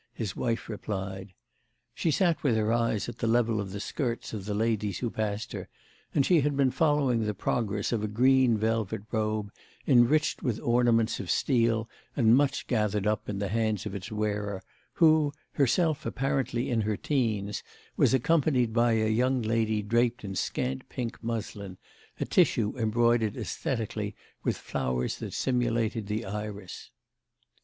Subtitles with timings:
[0.15, 1.31] his wife replied.
[1.93, 5.11] She sat with her eyes at the level of the skirts of the ladies who
[5.11, 5.69] passed her,
[6.15, 9.51] and she had been following the progress of a green velvet robe
[9.85, 11.87] enriched with ornaments of steel
[12.17, 16.97] and much gathered up in the hands of its wearer, who, herself apparently in her
[16.97, 17.61] teens,
[17.95, 21.77] was accompanied by a young lady draped in scant pink muslin,
[22.19, 26.89] a tissue embroidered esthetically with flowers that simulated the iris.